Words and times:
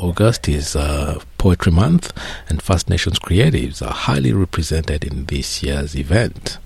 August 0.00 0.48
is 0.48 0.76
uh, 0.76 1.20
Poetry 1.38 1.72
Month, 1.72 2.12
and 2.48 2.62
First 2.62 2.88
Nations 2.88 3.18
creatives 3.18 3.84
are 3.84 3.92
highly 3.92 4.32
represented 4.32 5.02
in 5.02 5.24
this 5.24 5.62
year's 5.62 5.96
event. 5.96 6.58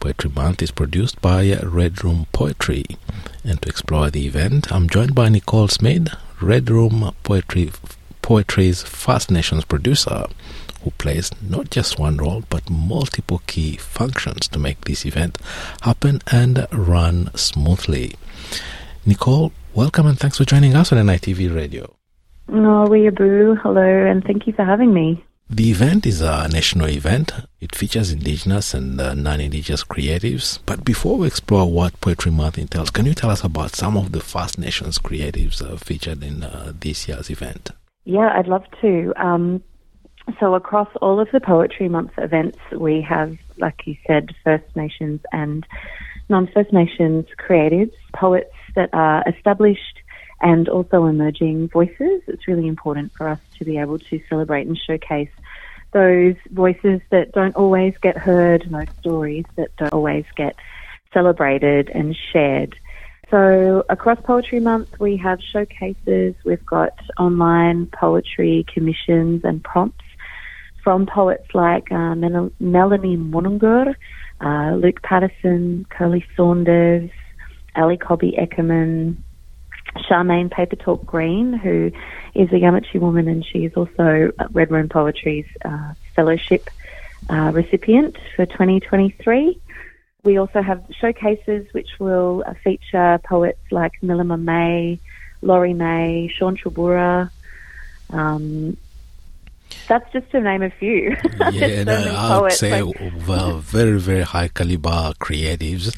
Poetry 0.00 0.30
Month 0.30 0.62
is 0.62 0.70
produced 0.70 1.20
by 1.20 1.54
Red 1.62 2.02
Room 2.02 2.26
Poetry. 2.32 2.84
And 3.44 3.60
to 3.60 3.68
explore 3.68 4.10
the 4.10 4.26
event, 4.26 4.72
I'm 4.72 4.88
joined 4.88 5.14
by 5.14 5.28
Nicole 5.28 5.68
Smede, 5.68 6.16
Red 6.40 6.70
Room 6.70 7.14
Poetry 7.24 7.70
Poetry's 8.22 8.82
First 8.82 9.30
Nations 9.30 9.64
producer, 9.64 10.26
who 10.82 10.90
plays 10.92 11.30
not 11.42 11.70
just 11.70 11.98
one 11.98 12.16
role 12.16 12.44
but 12.48 12.70
multiple 12.70 13.42
key 13.46 13.76
functions 13.76 14.48
to 14.48 14.58
make 14.58 14.84
this 14.84 15.04
event 15.04 15.36
happen 15.82 16.22
and 16.32 16.66
run 16.72 17.30
smoothly. 17.34 18.14
Nicole, 19.04 19.52
welcome 19.74 20.06
and 20.06 20.18
thanks 20.18 20.38
for 20.38 20.44
joining 20.44 20.74
us 20.74 20.90
on 20.90 20.98
NITV 20.98 21.54
Radio. 21.54 21.97
No, 22.48 22.84
we 22.84 23.10
Boo. 23.10 23.56
Hello, 23.62 24.06
and 24.06 24.24
thank 24.24 24.46
you 24.46 24.54
for 24.54 24.64
having 24.64 24.94
me. 24.94 25.22
The 25.50 25.70
event 25.70 26.06
is 26.06 26.22
a 26.22 26.48
national 26.48 26.88
event. 26.88 27.32
It 27.60 27.74
features 27.74 28.10
Indigenous 28.10 28.72
and 28.72 28.98
uh, 28.98 29.12
non 29.14 29.40
Indigenous 29.40 29.84
creatives. 29.84 30.58
But 30.64 30.84
before 30.84 31.18
we 31.18 31.26
explore 31.26 31.70
what 31.70 32.00
Poetry 32.00 32.32
Month 32.32 32.58
entails, 32.58 32.90
can 32.90 33.04
you 33.04 33.14
tell 33.14 33.30
us 33.30 33.44
about 33.44 33.74
some 33.74 33.96
of 33.98 34.12
the 34.12 34.20
First 34.20 34.58
Nations 34.58 34.98
creatives 34.98 35.62
uh, 35.62 35.76
featured 35.76 36.22
in 36.22 36.42
uh, 36.42 36.72
this 36.78 37.06
year's 37.06 37.30
event? 37.30 37.70
Yeah, 38.04 38.32
I'd 38.34 38.48
love 38.48 38.64
to. 38.80 39.12
Um, 39.16 39.62
so, 40.40 40.54
across 40.54 40.88
all 41.02 41.20
of 41.20 41.28
the 41.32 41.40
Poetry 41.40 41.88
Month 41.88 42.12
events, 42.16 42.58
we 42.74 43.02
have, 43.02 43.36
like 43.58 43.86
you 43.86 43.96
said, 44.06 44.34
First 44.42 44.64
Nations 44.74 45.20
and 45.32 45.66
non 46.30 46.46
First 46.54 46.72
Nations 46.72 47.26
creatives, 47.38 47.92
poets 48.14 48.54
that 48.74 48.88
are 48.94 49.22
established 49.26 49.98
and 50.40 50.68
also 50.68 51.06
emerging 51.06 51.68
voices. 51.68 52.22
It's 52.26 52.46
really 52.46 52.66
important 52.66 53.12
for 53.16 53.28
us 53.28 53.40
to 53.58 53.64
be 53.64 53.78
able 53.78 53.98
to 53.98 54.20
celebrate 54.28 54.66
and 54.66 54.78
showcase 54.78 55.30
those 55.92 56.34
voices 56.50 57.00
that 57.10 57.32
don't 57.32 57.56
always 57.56 57.94
get 58.02 58.16
heard, 58.16 58.66
those 58.70 58.86
stories 59.00 59.44
that 59.56 59.70
don't 59.78 59.92
always 59.92 60.24
get 60.36 60.54
celebrated 61.12 61.90
and 61.94 62.16
shared. 62.32 62.76
So 63.30 63.84
across 63.88 64.18
Poetry 64.24 64.60
Month, 64.60 64.88
we 65.00 65.16
have 65.18 65.38
showcases. 65.52 66.34
We've 66.44 66.64
got 66.64 66.92
online 67.18 67.86
poetry 67.86 68.64
commissions 68.72 69.42
and 69.44 69.62
prompts 69.62 70.04
from 70.82 71.06
poets 71.06 71.44
like 71.52 71.90
uh, 71.92 72.14
Melanie 72.14 73.16
Mununggurr, 73.16 73.94
uh, 74.40 74.74
Luke 74.76 75.02
Patterson, 75.02 75.84
Kirli 75.90 76.24
Saunders, 76.36 77.10
Ali 77.76 77.98
Cobby 77.98 78.34
Eckermann, 78.38 79.18
Charmaine 80.08 80.50
Papertalk 80.50 81.04
Green, 81.04 81.52
who 81.52 81.90
is 82.34 82.48
a 82.50 82.54
Yamatji 82.54 83.00
woman 83.00 83.28
and 83.28 83.44
she 83.44 83.60
is 83.60 83.72
also 83.76 84.30
Red 84.52 84.70
Room 84.70 84.88
Poetry's 84.88 85.46
uh, 85.64 85.94
fellowship 86.14 86.68
uh, 87.30 87.52
recipient 87.52 88.16
for 88.36 88.46
2023. 88.46 89.60
We 90.24 90.38
also 90.38 90.62
have 90.62 90.84
showcases 91.00 91.66
which 91.72 91.88
will 91.98 92.44
uh, 92.46 92.54
feature 92.64 93.18
poets 93.24 93.60
like 93.70 93.92
Milima 94.02 94.40
May, 94.40 95.00
Laurie 95.42 95.74
May, 95.74 96.30
Sean 96.38 96.56
Choolburra, 96.56 97.30
um, 98.10 98.76
that's 99.88 100.12
just 100.12 100.30
to 100.30 100.40
name 100.40 100.62
a 100.62 100.70
few. 100.70 101.16
Yeah, 101.52 101.84
no, 101.84 101.94
I 101.94 102.40
would 102.40 102.52
say 102.52 102.82
well, 102.82 103.58
very, 103.58 103.98
very 103.98 104.22
high 104.22 104.48
caliber 104.48 105.12
creatives. 105.18 105.96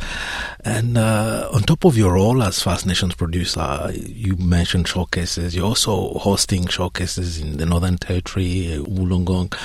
And 0.64 0.96
uh, 0.96 1.48
on 1.52 1.62
top 1.62 1.84
of 1.84 1.96
your 1.96 2.14
role 2.14 2.42
as 2.42 2.62
First 2.62 2.86
Nations 2.86 3.14
producer, 3.14 3.90
you 3.94 4.36
mentioned 4.36 4.86
showcases. 4.86 5.56
You're 5.56 5.66
also 5.66 6.14
hosting 6.18 6.66
showcases 6.68 7.40
in 7.40 7.56
the 7.56 7.66
Northern 7.66 7.98
Territory, 7.98 8.78
Wollongong, 8.78 9.56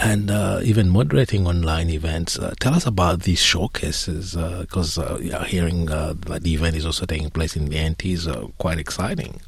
and 0.00 0.30
uh, 0.30 0.60
even 0.62 0.90
moderating 0.90 1.46
online 1.46 1.88
events. 1.90 2.38
Uh, 2.38 2.54
tell 2.60 2.74
us 2.74 2.86
about 2.86 3.22
these 3.22 3.40
showcases, 3.40 4.34
because 4.34 4.98
uh, 4.98 5.18
uh, 5.32 5.44
hearing 5.44 5.90
uh, 5.90 6.14
that 6.26 6.42
the 6.42 6.54
event 6.54 6.76
is 6.76 6.84
also 6.84 7.06
taking 7.06 7.30
place 7.30 7.56
in 7.56 7.66
the 7.66 7.88
NT 7.88 8.06
is 8.06 8.28
quite 8.58 8.78
exciting. 8.78 9.40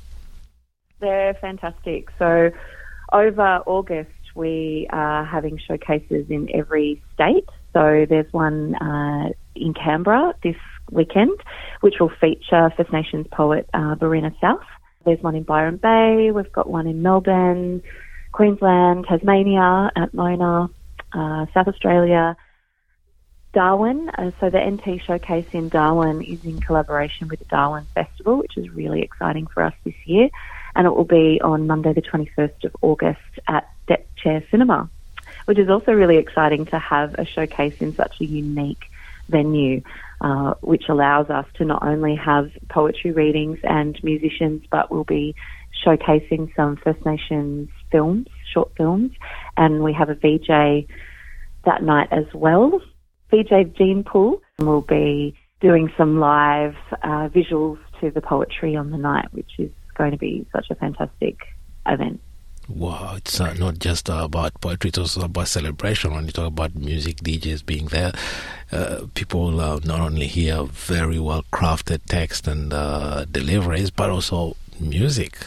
They're 1.01 1.35
fantastic. 1.35 2.09
So 2.19 2.51
over 3.13 3.63
August, 3.67 4.11
we 4.35 4.87
are 4.91 5.25
having 5.25 5.59
showcases 5.59 6.27
in 6.31 6.49
every 6.55 7.03
state. 7.15 7.49
So 7.73 8.07
there's 8.09 8.33
one 8.33 8.75
uh, 8.75 9.31
in 9.55 9.75
Canberra 9.75 10.35
this 10.43 10.57
weekend, 10.91 11.39
which 11.81 11.95
will 12.01 12.13
feature 12.21 12.71
First 12.77 12.93
Nations 12.93 13.27
poet 13.33 13.69
uh, 13.75 13.97
Barina 13.97 14.39
South. 14.41 14.65
There's 15.05 15.21
one 15.21 15.35
in 15.35 15.43
Byron 15.43 15.77
Bay. 15.77 16.31
We've 16.33 16.53
got 16.53 16.69
one 16.69 16.87
in 16.87 17.03
Melbourne, 17.03 17.83
Queensland, 18.33 19.07
Tasmania, 19.09 19.91
at 19.95 20.13
Mona, 20.13 20.69
uh, 21.13 21.47
South 21.55 21.69
Australia. 21.69 22.37
Darwin, 23.53 24.11
uh, 24.11 24.33
so 24.39 24.51
the 24.51 24.61
NT 24.61 25.01
showcase 25.07 25.47
in 25.53 25.71
Darwin 25.71 26.21
is 26.21 26.45
in 26.45 26.61
collaboration 26.61 27.29
with 27.29 27.39
the 27.39 27.47
Darwin 27.47 27.87
Festival, 27.95 28.37
which 28.37 28.59
is 28.59 28.69
really 28.69 29.01
exciting 29.01 29.47
for 29.47 29.63
us 29.63 29.73
this 29.83 29.95
year 30.05 30.29
and 30.77 30.87
it 30.87 30.95
will 30.95 31.05
be 31.05 31.41
on 31.43 31.67
Monday, 31.67 31.95
the 31.95 32.03
21st 32.03 32.65
of 32.65 32.77
August 32.83 33.19
at 33.49 33.69
Deck 33.89 34.07
Chair 34.17 34.45
Cinema, 34.51 34.91
which 35.47 35.59
is 35.59 35.71
also 35.71 35.93
really 35.93 36.19
exciting 36.19 36.67
to 36.67 36.79
have 36.79 37.15
a 37.15 37.25
showcase 37.25 37.81
in 37.81 37.95
such 37.95 38.21
a 38.21 38.27
unique 38.27 38.85
venue, 39.29 39.81
uh, 40.21 40.53
which 40.61 40.85
allows 40.91 41.31
us 41.31 41.47
to 41.55 41.65
not 41.65 41.83
only 41.83 42.15
have 42.15 42.51
poetry 42.69 43.11
readings 43.11 43.59
and 43.65 43.99
musicians, 44.05 44.65
but 44.71 44.91
we'll 44.91 45.05
be 45.05 45.35
showcasing 45.85 46.55
some 46.55 46.77
First 46.77 47.05
Nations 47.07 47.71
films, 47.91 48.27
short 48.53 48.71
films, 48.77 49.13
and 49.57 49.83
we 49.83 49.95
have 49.95 50.11
a 50.11 50.15
VJ 50.15 50.87
that 51.65 51.83
night 51.83 52.09
as 52.11 52.27
well. 52.35 52.83
VJ 53.31 53.75
Jean 53.77 54.05
Poole 54.05 54.43
will 54.59 54.83
be 54.83 55.35
doing 55.61 55.91
some 55.97 56.21
live 56.21 56.77
uh, 57.03 57.29
visuals 57.29 57.79
to 58.01 58.11
the 58.11 58.21
poetry 58.21 58.77
on 58.77 58.91
the 58.91 58.99
night, 58.99 59.33
which 59.33 59.53
is 59.59 59.71
going 59.97 60.13
to 60.13 60.19
be 60.19 60.47
such 60.53 60.71
a 60.71 60.75
fantastic 60.75 61.39
event. 61.87 62.21
Wow, 62.69 63.15
it's 63.17 63.41
uh, 63.41 63.55
not 63.55 63.79
just 63.79 64.11
uh, 64.11 64.25
about 64.25 64.61
poetry, 64.61 64.89
it's 64.89 64.99
also 64.99 65.23
about 65.23 65.47
celebration. 65.47 66.13
When 66.13 66.27
you 66.27 66.33
talk 66.33 66.49
about 66.49 66.75
music, 66.75 67.19
DJs 67.19 67.65
being 67.65 67.87
there, 67.87 68.13
uh, 68.73 69.03
people 69.15 69.61
uh, 69.61 69.79
not 69.85 70.01
only 70.01 70.27
hear 70.27 70.65
very 70.65 71.21
well 71.21 71.45
crafted 71.53 72.01
text 72.07 72.49
and 72.49 72.73
uh, 72.73 73.25
deliveries, 73.27 73.93
but 73.93 74.11
also 74.11 74.57
music. 74.81 75.39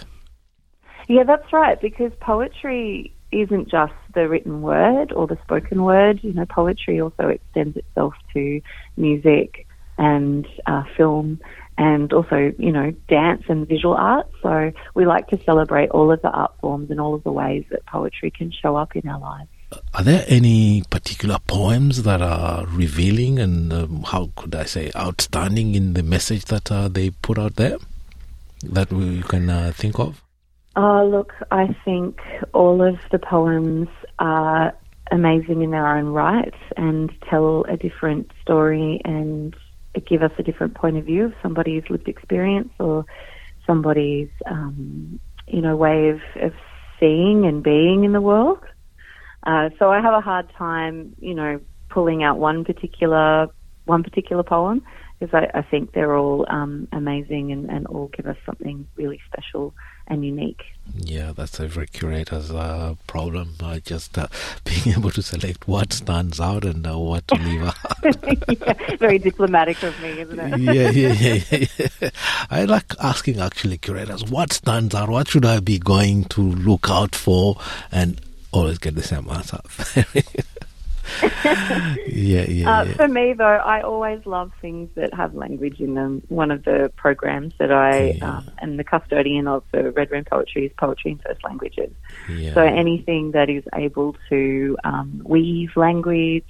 Yeah, 1.09 1.23
that's 1.23 1.51
right, 1.51 1.79
because 1.81 2.13
poetry 2.21 3.13
isn't 3.31 3.69
just 3.69 3.93
the 4.13 4.29
written 4.29 4.61
word 4.61 5.11
or 5.11 5.27
the 5.27 5.37
spoken 5.43 5.83
word. 5.83 6.23
You 6.23 6.33
know, 6.33 6.45
poetry 6.45 7.01
also 7.01 7.27
extends 7.27 7.75
itself 7.75 8.13
to 8.33 8.61
music 8.95 9.67
and 9.97 10.47
uh, 10.65 10.83
film 10.95 11.41
and 11.79 12.11
also, 12.11 12.53
you 12.59 12.73
know, 12.73 12.91
dance 13.07 13.43
and 13.47 13.65
visual 13.65 13.95
art. 13.95 14.27
So 14.43 14.71
we 14.95 15.05
like 15.05 15.27
to 15.29 15.41
celebrate 15.43 15.89
all 15.91 16.11
of 16.11 16.21
the 16.21 16.29
art 16.29 16.51
forms 16.59 16.91
and 16.91 16.99
all 16.99 17.15
of 17.15 17.23
the 17.23 17.31
ways 17.31 17.63
that 17.71 17.85
poetry 17.85 18.31
can 18.31 18.51
show 18.51 18.75
up 18.75 18.97
in 18.97 19.07
our 19.07 19.19
lives. 19.19 19.49
Are 19.93 20.03
there 20.03 20.25
any 20.27 20.83
particular 20.89 21.37
poems 21.47 22.03
that 22.03 22.21
are 22.21 22.65
revealing 22.67 23.39
and 23.39 23.71
um, 23.71 24.03
how 24.03 24.29
could 24.35 24.55
I 24.55 24.65
say 24.65 24.91
outstanding 24.93 25.73
in 25.73 25.93
the 25.93 26.03
message 26.03 26.45
that 26.45 26.69
uh, 26.69 26.89
they 26.89 27.11
put 27.11 27.39
out 27.39 27.55
there 27.55 27.77
that 28.63 28.91
we 28.91 29.21
can 29.21 29.49
uh, 29.49 29.71
think 29.73 29.99
of? 29.99 30.21
Uh, 30.75 31.03
look, 31.03 31.33
I 31.49 31.73
think 31.85 32.19
all 32.53 32.81
of 32.81 32.97
the 33.11 33.19
poems 33.19 33.87
are 34.17 34.73
amazing 35.11 35.61
in 35.61 35.71
their 35.71 35.87
own 35.87 36.07
right 36.07 36.53
and 36.75 37.09
tell 37.29 37.63
a 37.69 37.77
different 37.77 38.31
story 38.41 38.99
and 39.05 39.55
give 40.07 40.21
us 40.21 40.31
a 40.37 40.43
different 40.43 40.75
point 40.75 40.97
of 40.97 41.05
view 41.05 41.25
of 41.25 41.33
somebody's 41.41 41.83
lived 41.89 42.07
experience 42.07 42.69
or 42.79 43.05
somebody's, 43.65 44.29
um, 44.45 45.19
you 45.47 45.61
know, 45.61 45.75
way 45.75 46.09
of, 46.09 46.19
of 46.41 46.53
seeing 46.99 47.45
and 47.45 47.63
being 47.63 48.03
in 48.03 48.13
the 48.13 48.21
world. 48.21 48.59
Uh, 49.45 49.69
so 49.79 49.89
I 49.89 50.01
have 50.01 50.13
a 50.13 50.21
hard 50.21 50.49
time, 50.57 51.15
you 51.19 51.33
know, 51.33 51.59
pulling 51.89 52.23
out 52.23 52.37
one 52.37 52.63
particular 52.65 53.47
one 53.85 54.03
particular 54.03 54.43
poem 54.43 54.83
because 55.19 55.33
I, 55.33 55.59
I, 55.59 55.61
think 55.61 55.91
they're 55.91 56.15
all 56.15 56.45
um, 56.49 56.87
amazing 56.91 57.51
and, 57.51 57.69
and 57.69 57.87
all 57.87 58.07
give 58.07 58.25
us 58.25 58.37
something 58.45 58.87
really 58.95 59.19
special 59.27 59.73
and 60.07 60.25
unique. 60.25 60.63
Yeah, 60.95 61.33
that's 61.35 61.59
every 61.59 61.87
curator's 61.87 62.49
uh, 62.51 62.95
problem. 63.05 63.55
Uh, 63.61 63.79
just 63.79 64.17
uh, 64.17 64.27
being 64.63 64.97
able 64.97 65.11
to 65.11 65.21
select 65.21 65.67
what 65.67 65.93
stands 65.93 66.39
out 66.39 66.65
and 66.65 66.85
uh, 66.87 66.97
what 66.97 67.27
to 67.27 67.35
leave 67.35 67.63
out. 67.63 67.75
yeah, 68.47 68.95
very 68.97 69.19
diplomatic 69.19 69.81
of 69.83 69.99
me, 70.01 70.21
isn't 70.21 70.39
it? 70.39 70.59
yeah, 70.59 70.89
yeah, 70.89 71.33
yeah, 71.51 71.87
yeah. 72.01 72.09
I 72.49 72.65
like 72.65 72.93
asking 72.99 73.39
actually 73.39 73.77
curators 73.77 74.23
what 74.25 74.53
stands 74.53 74.95
out. 74.95 75.09
What 75.09 75.27
should 75.27 75.45
I 75.45 75.59
be 75.59 75.79
going 75.79 76.25
to 76.25 76.41
look 76.41 76.89
out 76.89 77.13
for? 77.13 77.57
And 77.91 78.19
always 78.51 78.79
get 78.79 78.95
the 78.95 79.03
same 79.03 79.29
answer. 79.29 79.59
yeah, 82.07 82.45
yeah, 82.47 82.79
uh, 82.79 82.83
yeah, 82.83 82.93
For 82.93 83.07
me, 83.07 83.33
though, 83.33 83.45
I 83.45 83.81
always 83.81 84.25
love 84.25 84.51
things 84.61 84.89
that 84.95 85.13
have 85.13 85.33
language 85.33 85.79
in 85.79 85.95
them. 85.95 86.21
One 86.29 86.51
of 86.51 86.63
the 86.65 86.91
programs 86.95 87.53
that 87.59 87.71
I 87.71 88.11
yeah. 88.11 88.37
um, 88.37 88.51
am 88.61 88.77
the 88.77 88.83
custodian 88.83 89.47
of 89.47 89.63
for 89.71 89.91
Red 89.91 90.11
Room 90.11 90.25
Poetry 90.25 90.65
is 90.65 90.71
poetry 90.77 91.11
in 91.11 91.17
first 91.19 91.43
languages. 91.43 91.91
Yeah. 92.29 92.53
So 92.53 92.61
anything 92.61 93.31
that 93.31 93.49
is 93.49 93.63
able 93.73 94.15
to 94.29 94.77
um, 94.83 95.21
weave 95.25 95.71
language, 95.75 96.45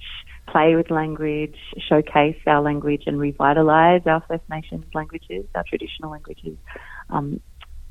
play 0.46 0.76
with 0.76 0.90
language, 0.90 1.56
showcase 1.78 2.36
our 2.46 2.60
language, 2.60 3.04
and 3.06 3.18
revitalise 3.18 4.06
our 4.06 4.22
First 4.28 4.44
Nations 4.50 4.84
languages, 4.94 5.46
our 5.54 5.64
traditional 5.64 6.10
languages, 6.10 6.56
um, 7.10 7.40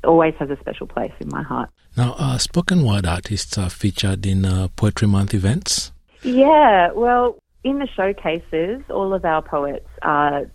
always 0.04 0.34
has 0.38 0.50
a 0.50 0.56
special 0.60 0.86
place 0.86 1.12
in 1.20 1.28
my 1.28 1.42
heart. 1.42 1.70
Now, 1.96 2.14
uh, 2.18 2.38
spoken 2.38 2.84
word 2.86 3.06
artists 3.06 3.58
are 3.58 3.70
featured 3.70 4.24
in 4.24 4.44
uh, 4.44 4.68
Poetry 4.76 5.08
Month 5.08 5.34
events. 5.34 5.92
Yeah, 6.22 6.92
well, 6.92 7.38
in 7.64 7.78
the 7.78 7.88
showcases, 7.96 8.82
all 8.90 9.14
of 9.14 9.24
our 9.24 9.42
poets 9.42 9.88
are 10.02 10.50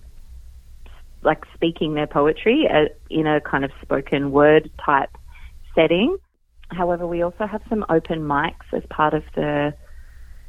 like 1.24 1.44
speaking 1.56 1.96
their 1.96 2.08
poetry 2.08 2.68
uh, 2.72 2.86
in 3.10 3.26
a 3.26 3.42
kind 3.42 3.66
of 3.66 3.72
spoken 3.82 4.32
word 4.32 4.70
type 4.86 5.10
setting. 5.74 6.18
However, 6.70 7.08
we 7.08 7.22
also 7.24 7.48
have 7.48 7.62
some 7.70 7.86
open 7.90 8.22
mics 8.22 8.74
as 8.74 8.84
part 8.90 9.14
of 9.14 9.24
the 9.36 9.74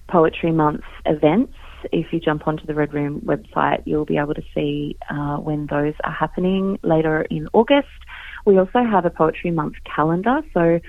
Poetry 0.09 0.53
Month 0.53 0.83
events. 1.05 1.55
If 1.93 2.13
you 2.13 2.21
jump 2.21 2.47
onto 2.47 2.67
the 2.67 2.75
Red 2.75 2.95
Room 2.95 3.21
website, 3.21 3.83
you'll 3.85 4.05
be 4.05 4.19
able 4.19 4.35
to 4.35 4.43
see 4.55 4.97
uh, 5.11 5.37
when 5.37 5.67
those 5.67 5.95
are 6.05 6.13
happening 6.13 6.79
later 6.83 7.23
in 7.23 7.49
August. 7.53 7.89
We 8.45 8.59
also 8.59 8.85
have 8.85 9.05
a 9.05 9.11
Poetry 9.11 9.51
Month 9.51 9.75
calendar, 9.95 10.41
so 10.55 10.81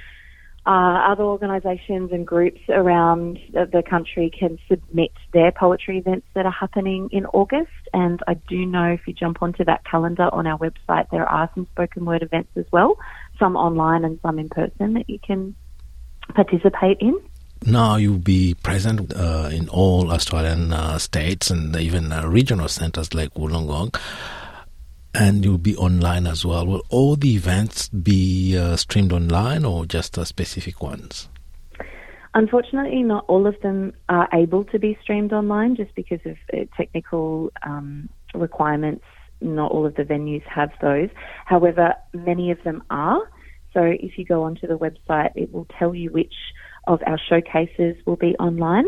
uh, 0.68 1.12
other 1.12 1.24
organisations 1.24 2.12
and 2.12 2.28
groups 2.28 2.60
around 2.68 3.40
the 3.54 3.82
country 3.90 4.30
can 4.38 4.60
submit 4.68 5.12
their 5.32 5.54
poetry 5.54 5.98
events 5.98 6.28
that 6.34 6.46
are 6.46 6.52
happening 6.52 7.08
in 7.14 7.26
August. 7.28 7.72
And 7.94 8.20
I 8.28 8.34
do 8.34 8.66
know 8.66 8.92
if 8.92 9.08
you 9.08 9.14
jump 9.14 9.42
onto 9.42 9.64
that 9.64 9.86
calendar 9.86 10.30
on 10.34 10.46
our 10.46 10.58
website, 10.58 11.10
there 11.10 11.26
are 11.26 11.50
some 11.56 11.68
spoken 11.68 12.04
word 12.04 12.22
events 12.22 12.50
as 12.58 12.66
well, 12.70 12.98
some 13.40 13.56
online 13.56 14.04
and 14.04 14.20
some 14.22 14.40
in 14.40 14.50
person 14.50 14.96
that 14.96 15.10
you 15.10 15.20
can 15.20 15.56
participate 16.36 16.98
in. 17.00 17.18
Now 17.66 17.96
you'll 17.96 18.20
be 18.20 18.54
present 18.62 19.14
uh, 19.16 19.50
in 19.52 19.70
all 19.70 20.12
Australian 20.12 20.74
uh, 20.74 20.98
states 21.00 21.50
and 21.50 21.74
even 21.78 22.12
uh, 22.12 22.28
regional 22.28 22.68
centres 22.68 23.14
like 23.14 23.34
Wollongong 23.36 23.96
and 25.18 25.44
you'll 25.44 25.58
be 25.58 25.76
online 25.78 26.28
as 26.28 26.46
well. 26.46 26.66
Will 26.66 26.84
all 26.90 27.16
the 27.16 27.36
events 27.36 27.90
be 27.90 28.56
uh, 28.56 28.76
streamed 28.76 29.12
online 29.12 29.66
or 29.66 29.86
just 29.86 30.18
uh, 30.18 30.24
specific 30.24 30.82
ones? 30.82 31.28
Unfortunately, 32.36 33.02
not 33.02 33.26
all 33.28 33.48
of 33.48 33.60
them 33.62 33.94
are 34.10 34.30
able 34.32 34.64
to 34.66 34.78
be 34.78 34.96
streamed 35.02 35.34
online 35.34 35.76
just 35.76 35.94
because 35.96 36.20
of 36.26 36.38
uh, 36.54 36.66
technical 36.78 37.52
um, 37.64 38.08
requirements. 38.36 39.04
Not 39.42 39.72
all 39.72 39.88
of 39.88 39.96
the 39.96 40.04
venues 40.04 40.44
have 40.44 40.70
those. 40.82 41.10
However, 41.46 41.96
many 42.14 42.52
of 42.52 42.62
them 42.64 42.84
are. 42.92 43.20
So 43.74 43.82
if 43.82 44.20
you 44.20 44.26
go 44.26 44.44
onto 44.44 44.68
the 44.68 44.78
website, 44.78 45.32
it 45.36 45.52
will 45.52 45.68
tell 45.80 45.96
you 45.96 46.12
which 46.12 46.34
of 46.86 47.02
our 47.08 47.18
showcases 47.18 47.96
will 48.06 48.16
be 48.18 48.36
online. 48.38 48.86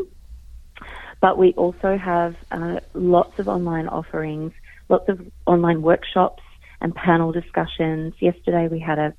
But 1.22 1.40
we 1.40 1.54
also 1.54 1.98
have 1.98 2.36
uh, 2.52 2.82
lots 2.94 3.40
of 3.40 3.48
online 3.48 3.88
offerings 3.88 4.54
lots 4.90 5.08
of 5.08 5.22
online 5.46 5.82
workshops 5.82 6.44
and 6.82 6.94
panel 6.94 7.32
discussions. 7.32 8.14
Yesterday 8.20 8.68
we 8.68 8.80
had 8.80 9.00
a 9.00 9.14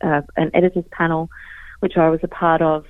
uh, 0.00 0.22
an 0.36 0.50
editors 0.54 0.84
panel, 0.90 1.30
which 1.80 1.96
I 1.96 2.08
was 2.10 2.20
a 2.22 2.28
part 2.28 2.62
of. 2.62 2.84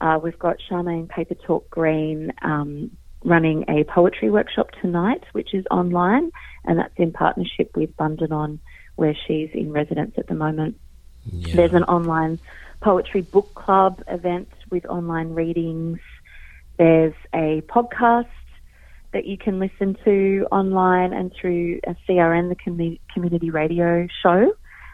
Uh, 0.00 0.18
we've 0.22 0.38
got 0.38 0.56
Charmaine 0.70 1.08
Papertalk 1.08 1.68
Green 1.68 2.32
um, 2.40 2.90
running 3.22 3.64
a 3.68 3.84
poetry 3.84 4.30
workshop 4.30 4.70
tonight, 4.80 5.24
which 5.32 5.52
is 5.52 5.64
online, 5.70 6.30
and 6.64 6.78
that's 6.78 6.94
in 6.96 7.12
partnership 7.12 7.76
with 7.76 7.94
Bundanon, 7.96 8.60
where 8.96 9.14
she's 9.26 9.50
in 9.52 9.72
residence 9.72 10.14
at 10.16 10.26
the 10.26 10.34
moment. 10.34 10.78
Yeah. 11.26 11.56
There's 11.56 11.74
an 11.74 11.84
online 11.84 12.38
poetry 12.80 13.20
book 13.20 13.52
club 13.54 14.02
event 14.08 14.48
with 14.70 14.86
online 14.86 15.34
readings. 15.34 15.98
There's 16.78 17.14
a 17.34 17.62
podcast 17.68 18.28
that 19.12 19.26
you 19.26 19.36
can 19.36 19.58
listen 19.58 19.96
to 20.04 20.46
online 20.52 21.12
and 21.12 21.32
through 21.38 21.80
a 21.86 21.96
CRN, 22.08 22.48
the 22.48 22.56
com- 22.56 22.98
community 23.12 23.50
radio 23.50 24.06
show. 24.22 24.52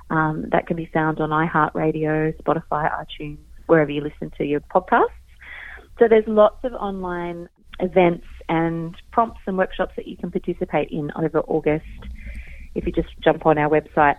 Um, 0.08 0.46
that 0.52 0.66
can 0.66 0.76
be 0.76 0.86
found 0.86 1.20
on 1.20 1.30
iHeartRadio, 1.30 2.34
Spotify, 2.40 2.90
iTunes, 3.04 3.38
wherever 3.66 3.90
you 3.90 4.00
listen 4.00 4.30
to 4.38 4.44
your 4.44 4.60
podcasts. 4.60 5.06
So 5.98 6.06
there's 6.08 6.26
lots 6.26 6.62
of 6.64 6.72
online 6.74 7.48
events 7.80 8.26
and 8.48 8.94
prompts 9.10 9.40
and 9.46 9.58
workshops 9.58 9.94
that 9.96 10.06
you 10.06 10.16
can 10.16 10.30
participate 10.30 10.90
in 10.90 11.10
over 11.16 11.40
August 11.40 11.84
if 12.74 12.86
you 12.86 12.92
just 12.92 13.08
jump 13.22 13.46
on 13.46 13.58
our 13.58 13.68
website. 13.68 14.16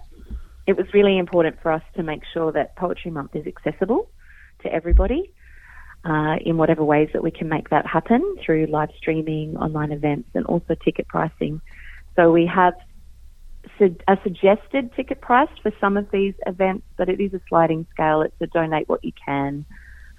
It 0.66 0.76
was 0.76 0.88
really 0.94 1.18
important 1.18 1.58
for 1.62 1.72
us 1.72 1.84
to 1.96 2.04
make 2.04 2.24
sure 2.34 2.52
that 2.52 2.76
Poetry 2.76 3.12
Month 3.12 3.36
is 3.36 3.48
accessible 3.48 4.10
to 4.64 4.74
everybody 4.74 5.32
uh, 6.08 6.38
in 6.46 6.58
whatever 6.58 6.84
ways 6.84 7.10
that 7.14 7.22
we 7.22 7.32
can 7.32 7.50
make 7.50 7.70
that 7.70 7.86
happen 7.86 8.38
through 8.44 8.68
live 8.68 8.90
streaming, 8.98 9.58
online 9.58 9.92
events, 9.92 10.30
and 10.34 10.46
also 10.46 10.76
ticket 10.86 11.08
pricing. 11.08 11.60
So 12.16 12.32
we 12.32 12.46
have 12.48 12.74
a 14.08 14.18
suggested 14.24 14.94
ticket 14.96 15.20
price 15.20 15.50
for 15.62 15.72
some 15.82 15.98
of 15.98 16.10
these 16.12 16.34
events, 16.46 16.86
but 16.98 17.10
it 17.10 17.20
is 17.20 17.34
a 17.34 17.42
sliding 17.50 17.86
scale. 17.92 18.22
It's 18.22 18.36
a 18.40 18.48
donate 18.48 18.88
what 18.88 19.04
you 19.04 19.12
can 19.26 19.66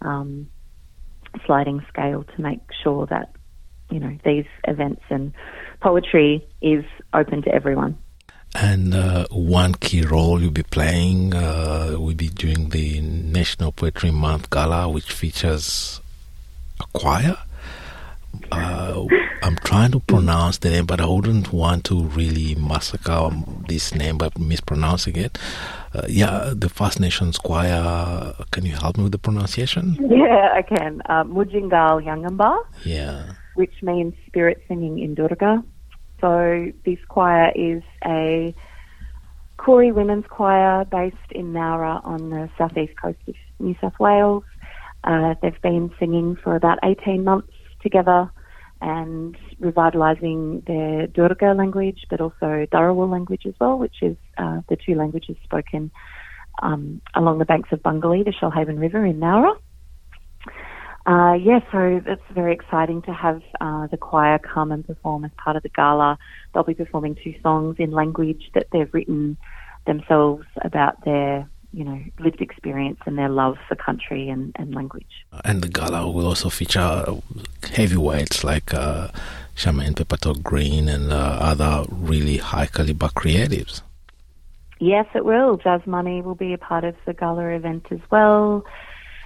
um, 0.02 0.50
sliding 1.46 1.84
scale 1.88 2.24
to 2.36 2.42
make 2.42 2.60
sure 2.82 3.06
that 3.06 3.34
you 3.90 3.98
know 3.98 4.16
these 4.24 4.44
events 4.66 5.02
and 5.08 5.32
poetry 5.80 6.46
is 6.60 6.84
open 7.14 7.42
to 7.42 7.50
everyone. 7.54 7.96
And 8.54 8.94
uh, 8.94 9.26
one 9.30 9.74
key 9.74 10.02
role 10.02 10.40
you'll 10.40 10.50
be 10.50 10.62
playing 10.62 11.34
uh, 11.34 11.96
will 11.98 12.14
be 12.14 12.28
during 12.28 12.70
the 12.70 13.00
National 13.00 13.72
Poetry 13.72 14.10
Month 14.10 14.50
Gala, 14.50 14.88
which 14.88 15.12
features 15.12 16.00
a 16.80 16.98
choir. 16.98 17.36
Uh, 18.50 19.06
I'm 19.42 19.56
trying 19.56 19.92
to 19.92 20.00
pronounce 20.00 20.58
the 20.58 20.70
name, 20.70 20.86
but 20.86 21.00
I 21.00 21.06
wouldn't 21.06 21.52
want 21.52 21.84
to 21.84 22.04
really 22.04 22.54
massacre 22.54 23.30
this 23.68 23.94
name 23.94 24.18
by 24.18 24.30
mispronouncing 24.38 25.16
it. 25.16 25.38
Uh, 25.94 26.02
yeah, 26.08 26.52
the 26.54 26.68
First 26.68 27.00
Nations 27.00 27.38
Choir. 27.38 28.34
Can 28.50 28.64
you 28.66 28.72
help 28.72 28.96
me 28.96 29.04
with 29.04 29.12
the 29.12 29.18
pronunciation? 29.18 29.96
Yeah, 30.10 30.52
I 30.54 30.62
can. 30.62 31.00
Uh, 31.06 31.24
Mujingal 31.24 32.02
Yangamba. 32.04 32.58
Yeah. 32.84 33.32
Which 33.54 33.82
means 33.82 34.14
spirit 34.26 34.62
singing 34.68 34.98
in 34.98 35.14
Dhurga. 35.16 35.62
So 36.20 36.72
this 36.84 36.98
choir 37.08 37.52
is 37.54 37.82
a 38.04 38.54
Koori 39.58 39.92
women's 39.92 40.24
choir 40.28 40.84
based 40.84 41.16
in 41.30 41.52
Nowra 41.52 42.04
on 42.04 42.30
the 42.30 42.48
southeast 42.56 42.94
coast 43.00 43.18
of 43.26 43.34
New 43.58 43.74
South 43.80 43.98
Wales. 43.98 44.44
Uh, 45.04 45.34
they've 45.42 45.60
been 45.62 45.90
singing 45.98 46.36
for 46.42 46.56
about 46.56 46.78
18 46.82 47.24
months 47.24 47.52
together 47.82 48.30
and 48.80 49.36
revitalising 49.60 50.64
their 50.66 51.06
Dhurga 51.08 51.56
language, 51.56 52.06
but 52.10 52.20
also 52.20 52.66
Dharawal 52.72 53.10
language 53.10 53.42
as 53.46 53.54
well, 53.60 53.78
which 53.78 54.02
is 54.02 54.16
uh, 54.38 54.60
the 54.68 54.76
two 54.76 54.94
languages 54.94 55.36
spoken 55.44 55.90
um, 56.62 57.00
along 57.14 57.38
the 57.38 57.44
banks 57.44 57.70
of 57.72 57.80
Bungalee, 57.80 58.24
the 58.24 58.32
Shoalhaven 58.32 58.80
River 58.80 59.04
in 59.04 59.18
Nowra. 59.18 59.54
Uh, 61.08 61.32
yeah, 61.32 61.60
so 61.72 62.02
it's 62.04 62.22
very 62.32 62.52
exciting 62.52 63.00
to 63.00 63.14
have 63.14 63.40
uh, 63.62 63.86
the 63.86 63.96
choir 63.96 64.38
come 64.38 64.70
and 64.70 64.86
perform 64.86 65.24
as 65.24 65.30
part 65.38 65.56
of 65.56 65.62
the 65.62 65.70
gala. 65.70 66.18
They'll 66.52 66.64
be 66.64 66.74
performing 66.74 67.14
two 67.24 67.34
songs 67.42 67.76
in 67.78 67.92
language 67.92 68.50
that 68.52 68.66
they've 68.72 68.92
written 68.92 69.38
themselves 69.86 70.44
about 70.60 71.02
their, 71.06 71.48
you 71.72 71.82
know, 71.82 71.98
lived 72.18 72.42
experience 72.42 72.98
and 73.06 73.16
their 73.16 73.30
love 73.30 73.56
for 73.66 73.74
country 73.74 74.28
and, 74.28 74.54
and 74.56 74.74
language. 74.74 75.24
And 75.46 75.62
the 75.62 75.68
gala 75.68 76.10
will 76.10 76.26
also 76.26 76.50
feature 76.50 77.06
heavyweights 77.62 78.44
like 78.44 78.74
uh, 78.74 79.08
Charmaine 79.56 79.96
Talk 79.96 80.42
Green 80.42 80.90
and 80.90 81.10
uh, 81.10 81.38
other 81.40 81.86
really 81.90 82.36
high 82.36 82.66
caliber 82.66 83.08
creatives. 83.08 83.80
Yes, 84.78 85.06
it 85.14 85.24
will. 85.24 85.56
Jazz 85.56 85.80
Money 85.86 86.20
will 86.20 86.34
be 86.34 86.52
a 86.52 86.58
part 86.58 86.84
of 86.84 86.96
the 87.06 87.14
gala 87.14 87.48
event 87.48 87.86
as 87.90 88.00
well 88.10 88.62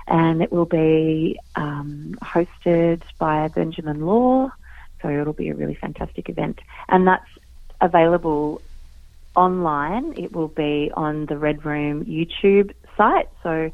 and 0.07 0.43
it 0.43 0.53
will 0.53 0.67
be 0.67 1.39
um, 1.57 2.17
hosted 2.23 3.03
by 3.19 3.49
Benjamin 3.49 4.05
Law. 4.07 4.51
So 5.01 5.09
it'll 5.09 5.33
be 5.33 5.49
a 5.49 5.55
really 5.55 5.75
fantastic 5.75 6.29
event, 6.29 6.61
and 6.89 7.07
that's 7.07 7.29
available 7.81 8.63
online. 9.35 10.15
It 10.17 10.33
will 10.33 10.49
be 10.49 10.91
on 10.95 11.27
the 11.27 11.37
Red 11.37 11.65
Room 11.65 12.05
YouTube 12.05 12.73
site, 12.97 13.29
so 13.43 13.71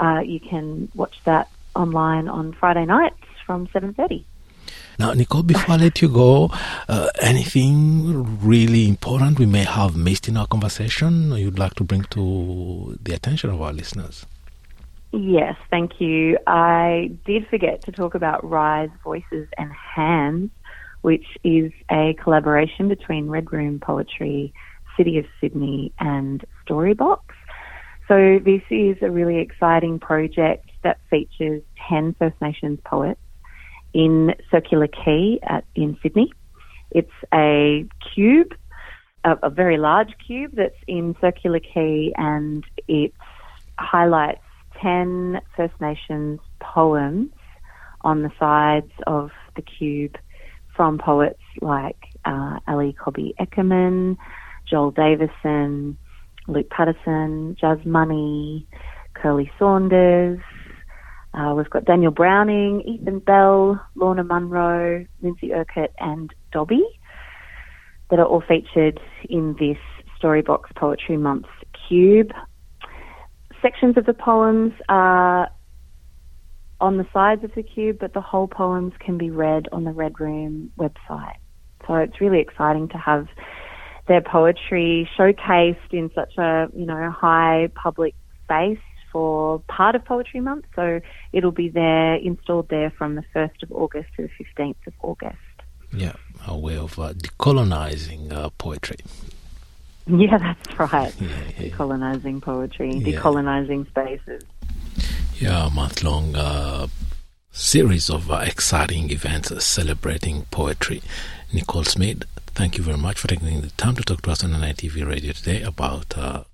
uh, 0.00 0.20
you 0.24 0.40
can 0.40 0.90
watch 0.94 1.16
that 1.24 1.48
online 1.74 2.28
on 2.28 2.52
Friday 2.52 2.84
nights 2.84 3.16
from 3.44 3.66
7.30. 3.68 4.24
Now, 4.98 5.12
Nicole, 5.12 5.42
before 5.42 5.74
I 5.74 5.78
let 5.78 6.00
you 6.00 6.08
go, 6.08 6.50
uh, 6.88 7.08
anything 7.20 8.40
really 8.40 8.88
important 8.88 9.38
we 9.38 9.46
may 9.46 9.64
have 9.64 9.94
missed 9.94 10.26
in 10.26 10.36
our 10.38 10.46
conversation 10.46 11.32
you'd 11.32 11.58
like 11.58 11.74
to 11.74 11.84
bring 11.84 12.02
to 12.10 12.98
the 13.02 13.12
attention 13.14 13.50
of 13.50 13.60
our 13.60 13.72
listeners? 13.72 14.24
Yes, 15.16 15.56
thank 15.70 15.98
you. 15.98 16.36
I 16.46 17.10
did 17.24 17.48
forget 17.48 17.82
to 17.84 17.92
talk 17.92 18.14
about 18.14 18.44
Rise 18.44 18.90
Voices 19.02 19.48
and 19.56 19.72
Hands, 19.72 20.50
which 21.00 21.24
is 21.42 21.72
a 21.90 22.14
collaboration 22.22 22.88
between 22.88 23.28
Red 23.28 23.50
Room 23.50 23.80
Poetry, 23.80 24.52
City 24.94 25.16
of 25.16 25.24
Sydney, 25.40 25.90
and 25.98 26.44
Storybox. 26.66 27.20
So 28.08 28.38
this 28.44 28.60
is 28.68 28.98
a 29.00 29.10
really 29.10 29.38
exciting 29.38 29.98
project 29.98 30.68
that 30.84 30.98
features 31.08 31.62
10 31.88 32.14
First 32.18 32.36
Nations 32.42 32.78
poets 32.84 33.20
in 33.94 34.34
Circular 34.50 34.86
Quay 34.86 35.38
at, 35.44 35.64
in 35.74 35.96
Sydney. 36.02 36.30
It's 36.90 37.08
a 37.32 37.86
cube, 38.14 38.54
a, 39.24 39.38
a 39.44 39.48
very 39.48 39.78
large 39.78 40.12
cube 40.26 40.52
that's 40.54 40.76
in 40.86 41.16
Circular 41.22 41.60
Quay 41.60 42.12
and 42.18 42.64
it 42.86 43.14
highlights 43.78 44.42
10 44.82 45.40
First 45.56 45.74
Nations 45.80 46.40
poems 46.60 47.30
on 48.02 48.22
the 48.22 48.30
sides 48.38 48.92
of 49.06 49.30
the 49.56 49.62
cube 49.62 50.16
from 50.74 50.98
poets 50.98 51.42
like 51.60 51.96
uh, 52.24 52.58
Ali 52.68 52.92
Cobby 52.92 53.34
Eckermann, 53.40 54.16
Joel 54.68 54.90
Davison, 54.90 55.96
Luke 56.46 56.70
Patterson, 56.70 57.56
Jazz 57.60 57.78
Money, 57.84 58.66
Kirli 59.14 59.50
Saunders, 59.58 60.40
uh, 61.36 61.52
we've 61.54 61.68
got 61.68 61.84
Daniel 61.84 62.10
Browning, 62.10 62.80
Ethan 62.82 63.18
Bell, 63.18 63.80
Lorna 63.94 64.24
Munro, 64.24 65.04
Lindsay 65.20 65.52
Urquhart, 65.52 65.92
and 65.98 66.32
Dobby 66.50 66.82
that 68.10 68.18
are 68.18 68.24
all 68.24 68.42
featured 68.46 68.98
in 69.28 69.54
this 69.58 69.76
Storybox 70.18 70.74
Poetry 70.76 71.18
Month 71.18 71.46
cube. 71.88 72.32
Sections 73.66 73.96
of 73.96 74.06
the 74.06 74.14
poems 74.14 74.72
are 74.88 75.50
on 76.80 76.98
the 76.98 77.06
sides 77.12 77.42
of 77.42 77.52
the 77.56 77.64
cube, 77.64 77.98
but 77.98 78.14
the 78.14 78.20
whole 78.20 78.46
poems 78.46 78.92
can 79.00 79.18
be 79.18 79.28
read 79.28 79.66
on 79.72 79.82
the 79.82 79.90
Red 79.90 80.20
Room 80.20 80.70
website. 80.78 81.38
So 81.84 81.94
it's 81.94 82.20
really 82.20 82.38
exciting 82.38 82.86
to 82.90 82.96
have 82.98 83.26
their 84.06 84.20
poetry 84.20 85.10
showcased 85.18 85.90
in 85.90 86.12
such 86.14 86.38
a 86.38 86.68
you 86.76 86.86
know 86.86 87.10
high 87.10 87.68
public 87.74 88.14
space 88.44 88.78
for 89.10 89.58
part 89.66 89.96
of 89.96 90.04
Poetry 90.04 90.38
Month. 90.38 90.66
So 90.76 91.00
it'll 91.32 91.50
be 91.50 91.68
there, 91.68 92.14
installed 92.14 92.68
there 92.68 92.92
from 92.96 93.16
the 93.16 93.24
1st 93.34 93.64
of 93.64 93.72
August 93.72 94.10
to 94.16 94.28
the 94.28 94.62
15th 94.62 94.86
of 94.86 94.92
August. 95.02 95.38
Yeah, 95.92 96.12
a 96.46 96.56
way 96.56 96.76
of 96.76 96.96
uh, 97.00 97.14
decolonizing 97.14 98.30
uh, 98.30 98.50
poetry. 98.58 98.98
Yeah, 100.08 100.38
that's 100.38 100.78
right. 100.78 101.12
Yeah, 101.20 101.28
yeah. 101.58 101.68
Decolonizing 101.68 102.40
poetry, 102.40 102.94
yeah. 102.94 103.18
decolonizing 103.18 103.88
spaces. 103.88 104.44
Yeah, 105.34 105.66
a 105.66 105.70
month 105.70 106.04
long 106.04 106.36
uh, 106.36 106.86
series 107.50 108.08
of 108.08 108.30
uh, 108.30 108.36
exciting 108.46 109.10
events 109.10 109.64
celebrating 109.64 110.42
poetry. 110.52 111.02
Nicole 111.52 111.82
Smede, 111.82 112.24
thank 112.54 112.78
you 112.78 112.84
very 112.84 112.96
much 112.98 113.18
for 113.18 113.26
taking 113.26 113.60
the 113.60 113.70
time 113.70 113.96
to 113.96 114.02
talk 114.02 114.22
to 114.22 114.30
us 114.30 114.44
on 114.44 114.50
NITV 114.50 115.06
Radio 115.06 115.32
today 115.32 115.62
about 115.62 116.16
uh, 116.16 116.44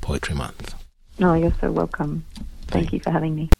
Poetry 0.00 0.36
Month. 0.36 0.74
Oh, 1.20 1.34
you're 1.34 1.54
so 1.60 1.72
welcome. 1.72 2.24
Thank 2.68 2.92
you 2.92 3.00
for 3.00 3.10
having 3.10 3.34
me. 3.34 3.50